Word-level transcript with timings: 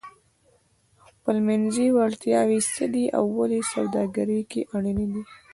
خپلمنځي 1.07 1.87
وړتیاوې 1.97 2.59
څه 2.75 2.85
دي 2.93 3.05
او 3.17 3.23
ولې 3.37 3.61
سوداګري 3.73 4.41
کې 4.51 4.61
اړینې 4.75 5.05
دي؟ 5.13 5.23